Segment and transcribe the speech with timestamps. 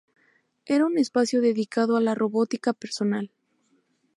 [0.65, 3.29] Era un espacio dedicado a la robótica personal.